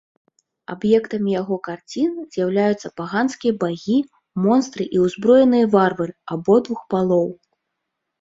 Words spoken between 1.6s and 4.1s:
карцін з'яўляюцца паганскія багі,